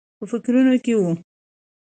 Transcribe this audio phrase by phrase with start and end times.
[0.17, 1.01] په فکرونو کې و.